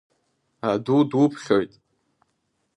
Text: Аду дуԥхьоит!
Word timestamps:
Аду 0.69 0.99
дуԥхьоит! 1.09 1.71